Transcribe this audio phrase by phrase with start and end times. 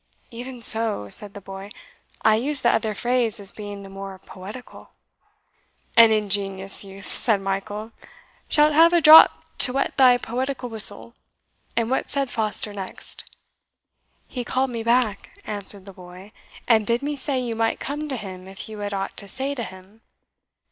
[0.31, 1.69] "Even so," said the boy;
[2.23, 4.93] "I used the other phrase as being the more poetical."
[5.95, 7.91] "An ingenious youth," said Michael;
[8.49, 11.13] "shalt have a drop to whet thy poetical whistle.
[11.77, 13.29] And what said Foster next?"
[14.27, 16.31] "He called me back," answered the boy,
[16.67, 19.53] "and bid me say you might come to him if you had aught to say
[19.53, 20.01] to him."